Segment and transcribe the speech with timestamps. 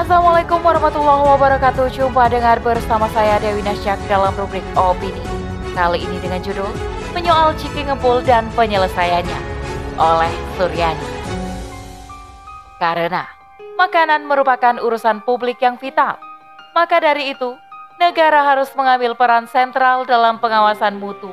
[0.00, 1.92] Assalamualaikum warahmatullahi wabarakatuh.
[1.92, 5.20] Jumpa dengar bersama saya Dewi Nasyak dalam rubrik Opini.
[5.76, 6.72] Kali ini dengan judul
[7.12, 9.40] Menyoal Ciki Ngepul dan Penyelesaiannya
[10.00, 11.04] Oleh Suryani.
[12.80, 13.28] Karena
[13.76, 16.16] makanan merupakan urusan publik yang vital
[16.72, 17.60] Maka dari itu
[18.00, 21.28] negara harus mengambil peran sentral dalam pengawasan mutu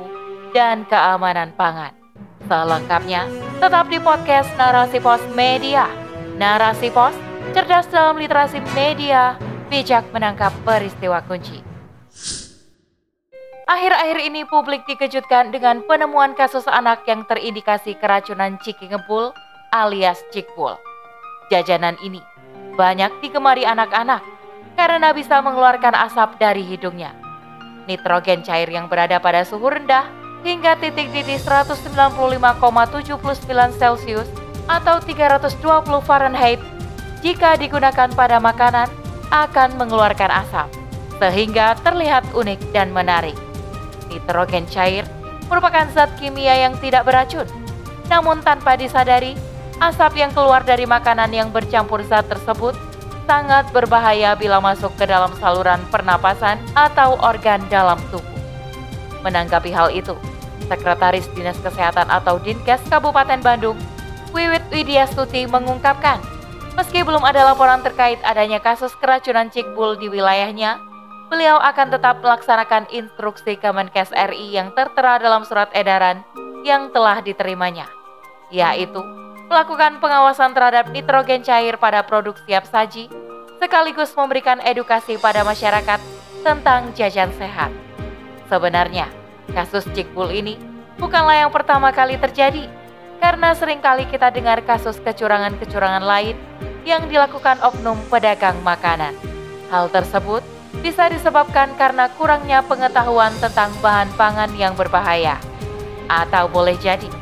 [0.52, 1.96] dan keamanan pangan.
[2.44, 3.32] Selengkapnya
[3.64, 5.88] tetap di podcast Narasi Pos Media.
[6.36, 9.40] Narasi Pos cerdas dalam literasi media,
[9.72, 11.64] bijak menangkap peristiwa kunci.
[13.68, 19.36] Akhir-akhir ini publik dikejutkan dengan penemuan kasus anak yang terindikasi keracunan ciki ngepul
[19.76, 20.80] alias cikpul.
[21.52, 22.24] Jajanan ini
[22.80, 24.24] banyak digemari anak-anak
[24.72, 27.12] karena bisa mengeluarkan asap dari hidungnya.
[27.84, 30.08] Nitrogen cair yang berada pada suhu rendah
[30.44, 32.60] hingga titik-titik 195,79
[33.76, 34.28] Celcius
[34.64, 35.60] atau 320
[36.04, 36.60] Fahrenheit
[37.20, 38.86] jika digunakan pada makanan
[39.28, 40.68] akan mengeluarkan asap,
[41.18, 43.36] sehingga terlihat unik dan menarik.
[44.08, 45.04] Nitrogen cair
[45.52, 47.48] merupakan zat kimia yang tidak beracun,
[48.08, 49.36] namun tanpa disadari,
[49.82, 52.76] asap yang keluar dari makanan yang bercampur zat tersebut
[53.28, 58.24] sangat berbahaya bila masuk ke dalam saluran pernapasan atau organ dalam tubuh.
[59.20, 60.16] Menanggapi hal itu,
[60.64, 63.76] Sekretaris Dinas Kesehatan atau Dinkes Kabupaten Bandung,
[64.32, 66.20] Wiwit Widya Stuti mengungkapkan,
[66.78, 70.78] Meski belum ada laporan terkait adanya kasus keracunan cikbul di wilayahnya,
[71.26, 76.22] beliau akan tetap melaksanakan instruksi Kemenkes RI yang tertera dalam surat edaran
[76.62, 77.90] yang telah diterimanya,
[78.54, 79.02] yaitu
[79.50, 83.10] melakukan pengawasan terhadap nitrogen cair pada produk siap saji,
[83.58, 85.98] sekaligus memberikan edukasi pada masyarakat
[86.46, 87.74] tentang jajan sehat.
[88.46, 89.10] Sebenarnya,
[89.50, 90.54] kasus cikbul ini
[90.94, 92.70] bukanlah yang pertama kali terjadi,
[93.18, 96.38] karena sering kali kita dengar kasus kecurangan-kecurangan lain
[96.88, 99.12] yang dilakukan oknum pedagang makanan.
[99.68, 100.40] Hal tersebut
[100.80, 105.36] bisa disebabkan karena kurangnya pengetahuan tentang bahan pangan yang berbahaya,
[106.08, 107.12] atau boleh jadi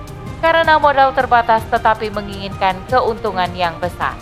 [0.44, 4.14] karena modal terbatas tetapi menginginkan keuntungan yang besar.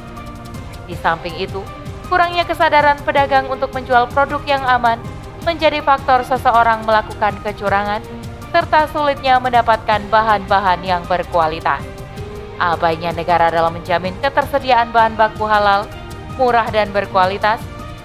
[0.86, 1.60] Di samping itu,
[2.08, 4.96] kurangnya kesadaran pedagang untuk menjual produk yang aman
[5.44, 8.00] menjadi faktor seseorang melakukan kecurangan
[8.54, 11.93] serta sulitnya mendapatkan bahan-bahan yang berkualitas.
[12.54, 15.90] Abainya negara dalam menjamin ketersediaan bahan baku halal,
[16.38, 17.58] murah dan berkualitas,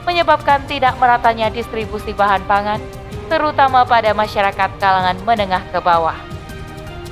[0.09, 2.81] menyebabkan tidak meratanya distribusi bahan pangan,
[3.29, 6.17] terutama pada masyarakat kalangan menengah ke bawah.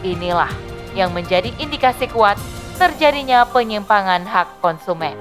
[0.01, 0.49] Inilah
[0.97, 2.41] yang menjadi indikasi kuat
[2.81, 5.13] terjadinya penyimpangan hak konsumen.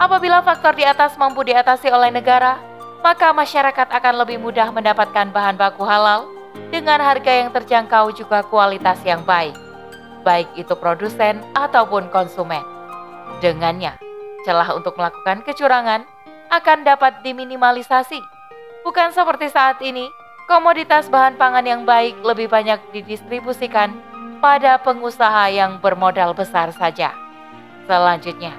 [0.00, 2.56] Apabila faktor di atas mampu diatasi oleh negara,
[3.04, 6.32] maka masyarakat akan lebih mudah mendapatkan bahan baku halal
[6.72, 9.61] dengan harga yang terjangkau juga kualitas yang baik
[10.22, 12.62] baik itu produsen ataupun konsumen.
[13.42, 13.98] Dengannya,
[14.46, 16.06] celah untuk melakukan kecurangan
[16.50, 18.18] akan dapat diminimalisasi.
[18.82, 20.10] Bukan seperti saat ini,
[20.50, 23.94] komoditas bahan pangan yang baik lebih banyak didistribusikan
[24.42, 27.14] pada pengusaha yang bermodal besar saja.
[27.86, 28.50] Selanjutnya,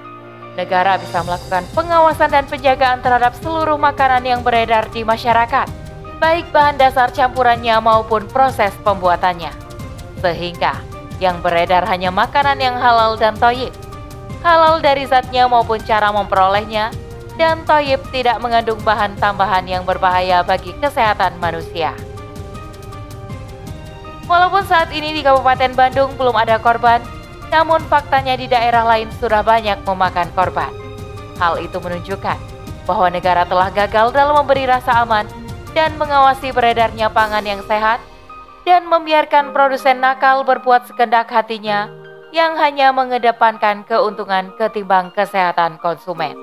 [0.56, 5.68] negara bisa melakukan pengawasan dan penjagaan terhadap seluruh makanan yang beredar di masyarakat,
[6.23, 9.52] baik bahan dasar campurannya maupun proses pembuatannya.
[10.23, 10.93] Sehingga
[11.23, 13.72] yang beredar hanya makanan yang halal dan toyib.
[14.44, 16.91] Halal dari zatnya maupun cara memperolehnya,
[17.39, 21.95] dan toyib tidak mengandung bahan tambahan yang berbahaya bagi kesehatan manusia.
[24.28, 27.00] Walaupun saat ini di Kabupaten Bandung belum ada korban,
[27.51, 30.72] namun faktanya di daerah lain sudah banyak memakan korban.
[31.40, 32.38] Hal itu menunjukkan
[32.84, 35.28] bahwa negara telah gagal dalam memberi rasa aman
[35.73, 38.00] dan mengawasi beredarnya pangan yang sehat
[38.63, 41.91] dan membiarkan produsen nakal berbuat sekendak hatinya
[42.34, 46.34] yang hanya mengedepankan keuntungan ketimbang kesehatan konsumen.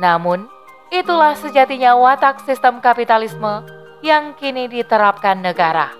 [0.00, 0.48] Namun,
[0.88, 3.66] itulah sejatinya watak sistem kapitalisme
[4.00, 5.92] yang kini diterapkan negara.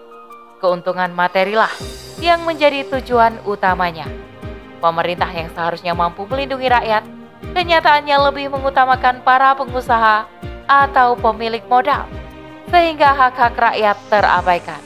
[0.62, 1.70] Keuntungan materilah
[2.22, 4.09] yang menjadi tujuan utamanya.
[4.81, 7.04] Pemerintah yang seharusnya mampu melindungi rakyat,
[7.53, 10.24] kenyataannya lebih mengutamakan para pengusaha
[10.65, 12.09] atau pemilik modal,
[12.72, 14.80] sehingga hak-hak rakyat terabaikan.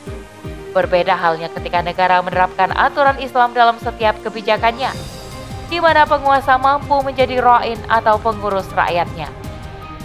[0.70, 4.94] Berbeda halnya ketika negara menerapkan aturan Islam dalam setiap kebijakannya,
[5.66, 9.26] di mana penguasa mampu menjadi roin atau pengurus rakyatnya.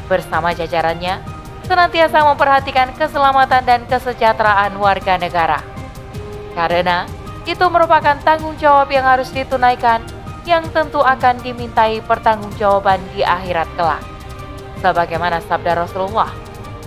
[0.10, 1.22] Bersama jajarannya,
[1.70, 5.62] senantiasa memperhatikan keselamatan dan kesejahteraan warga negara.
[6.58, 7.06] Karena
[7.46, 10.02] itu merupakan tanggung jawab yang harus ditunaikan
[10.50, 14.02] yang tentu akan dimintai pertanggungjawaban di akhirat kelak.
[14.82, 16.30] Sebagaimana sabda Rasulullah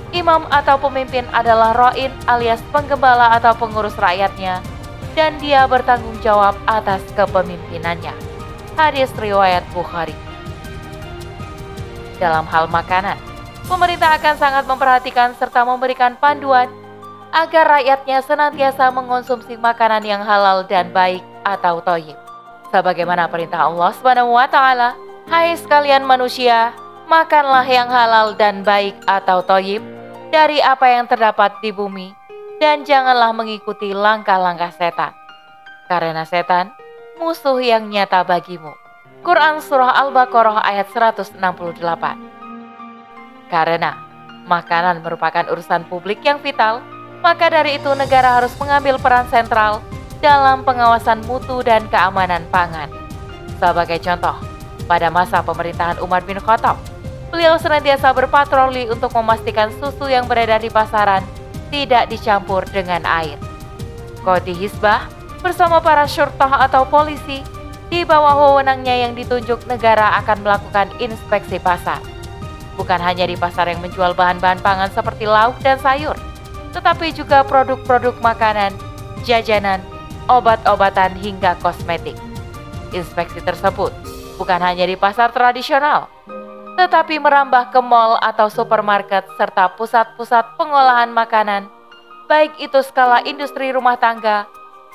[0.08, 4.64] Imam atau pemimpin adalah roin alias penggembala atau pengurus rakyatnya,
[5.12, 8.16] dan dia bertanggung jawab atas kepemimpinannya.
[8.78, 10.16] Hadis riwayat Bukhari.
[12.18, 13.14] dalam hal makanan.
[13.70, 16.66] Pemerintah akan sangat memperhatikan serta memberikan panduan
[17.30, 22.18] agar rakyatnya senantiasa mengonsumsi makanan yang halal dan baik atau toyib.
[22.74, 24.98] Sebagaimana perintah Allah Subhanahu wa taala,
[25.30, 26.74] "Hai sekalian manusia,
[27.06, 29.97] makanlah yang halal dan baik atau toyib
[30.28, 32.12] dari apa yang terdapat di bumi
[32.60, 35.12] dan janganlah mengikuti langkah-langkah setan.
[35.88, 36.68] Karena setan
[37.16, 38.76] musuh yang nyata bagimu.
[39.24, 41.42] Quran Surah Al-Baqarah ayat 168
[43.50, 43.98] Karena
[44.46, 46.84] makanan merupakan urusan publik yang vital,
[47.24, 49.82] maka dari itu negara harus mengambil peran sentral
[50.22, 52.90] dalam pengawasan mutu dan keamanan pangan.
[53.58, 54.36] Sebagai contoh,
[54.86, 56.78] pada masa pemerintahan Umar bin Khattab,
[57.28, 61.20] Beliau senantiasa berpatroli untuk memastikan susu yang beredar di pasaran
[61.68, 63.36] tidak dicampur dengan air.
[64.24, 65.04] Kodi Hisbah
[65.44, 67.44] bersama para syurtah atau polisi
[67.88, 72.00] di bawah wewenangnya yang ditunjuk negara akan melakukan inspeksi pasar.
[72.80, 76.16] Bukan hanya di pasar yang menjual bahan-bahan pangan seperti lauk dan sayur,
[76.72, 78.72] tetapi juga produk-produk makanan,
[79.24, 79.84] jajanan,
[80.28, 82.16] obat-obatan hingga kosmetik.
[82.92, 83.92] Inspeksi tersebut
[84.40, 86.06] bukan hanya di pasar tradisional,
[86.78, 91.66] tetapi merambah ke mall atau supermarket serta pusat-pusat pengolahan makanan,
[92.30, 94.46] baik itu skala industri rumah tangga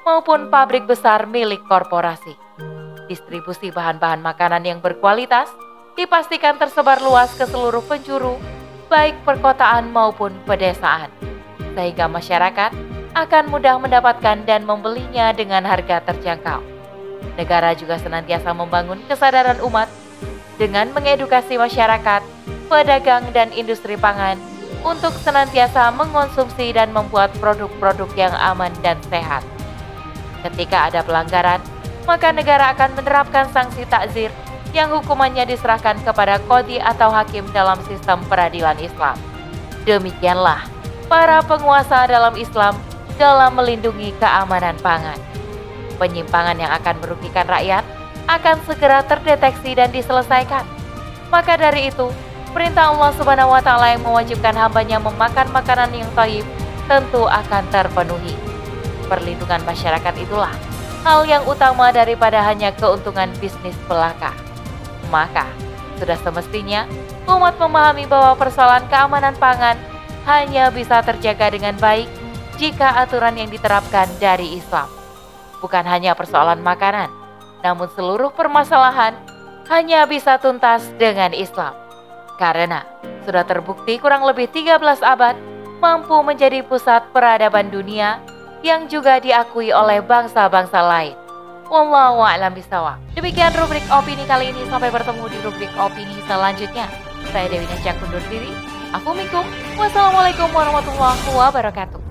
[0.07, 2.39] maupun pabrik besar milik korporasi.
[3.11, 5.51] Distribusi bahan-bahan makanan yang berkualitas
[5.99, 8.39] dipastikan tersebar luas ke seluruh penjuru,
[8.87, 11.11] baik perkotaan maupun pedesaan,
[11.75, 12.71] sehingga masyarakat
[13.11, 16.63] akan mudah mendapatkan dan membelinya dengan harga terjangkau.
[17.35, 19.91] Negara juga senantiasa membangun kesadaran umat
[20.57, 22.21] dengan mengedukasi masyarakat,
[22.69, 24.37] pedagang, dan industri pangan
[24.83, 29.41] untuk senantiasa mengonsumsi dan membuat produk-produk yang aman dan sehat.
[30.43, 31.63] Ketika ada pelanggaran,
[32.03, 34.29] maka negara akan menerapkan sanksi takzir
[34.75, 39.15] yang hukumannya diserahkan kepada kodi atau hakim dalam sistem peradilan Islam.
[39.87, 40.67] Demikianlah
[41.07, 42.75] para penguasa dalam Islam
[43.15, 45.19] dalam melindungi keamanan pangan.
[46.01, 47.85] Penyimpangan yang akan merugikan rakyat
[48.27, 50.63] akan segera terdeteksi dan diselesaikan.
[51.33, 52.07] Maka dari itu,
[52.53, 56.45] perintah Allah Subhanahu wa taala yang mewajibkan hambanya memakan makanan yang taib
[56.85, 58.35] tentu akan terpenuhi.
[59.09, 60.53] Perlindungan masyarakat itulah
[61.03, 64.31] hal yang utama daripada hanya keuntungan bisnis belaka.
[65.11, 65.45] Maka,
[65.99, 66.87] sudah semestinya
[67.27, 69.75] umat memahami bahwa persoalan keamanan pangan
[70.23, 72.07] hanya bisa terjaga dengan baik
[72.55, 74.87] jika aturan yang diterapkan dari Islam.
[75.59, 77.22] Bukan hanya persoalan makanan,
[77.63, 79.15] namun seluruh permasalahan
[79.71, 81.71] hanya bisa tuntas dengan Islam.
[82.35, 82.83] Karena
[83.23, 85.35] sudah terbukti kurang lebih 13 abad
[85.79, 88.19] mampu menjadi pusat peradaban dunia
[88.63, 91.15] yang juga diakui oleh bangsa-bangsa lain.
[91.71, 92.99] Wallahu a'lam bishawab.
[93.15, 96.85] Demikian rubrik opini kali ini sampai bertemu di rubrik opini selanjutnya.
[97.31, 98.51] Saya Dewi Najak undur diri.
[98.93, 99.47] Aku Mikum.
[99.79, 102.02] Wassalamualaikum warahmatullahi wabarakatuh.